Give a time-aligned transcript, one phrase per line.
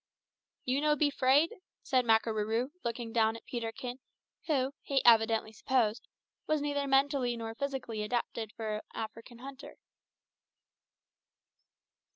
[0.65, 3.99] "You no be 'fraid?" said Makarooroo, looking down at Peterkin,
[4.47, 6.07] who, he evidently supposed,
[6.47, 9.77] was neither mentally nor physically adapted for an African hunter.